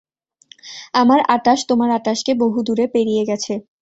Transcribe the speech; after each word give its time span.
আমার 0.93 1.19
আটাশ 1.35 1.59
তোমার 1.69 1.89
আটাশকে 1.91 2.31
বহুদূরে 2.43 2.85
পেরিয়ে 2.93 3.23
গেছে। 3.29 3.53